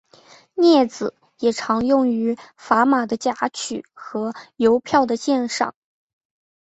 [0.55, 5.75] 镊子也常用于砝码的夹取和邮票的鉴赏。